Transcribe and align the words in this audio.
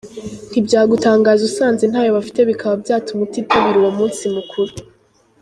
Ntibyagutangaza 0.49 1.41
usanze 1.49 1.83
ntayo 1.87 2.09
bafite 2.17 2.39
bikaba 2.49 2.75
byatuma 2.83 3.21
utitabira 3.23 3.77
uwo 3.79 3.91
munsi 3.97 4.23
mukuru. 4.35 4.73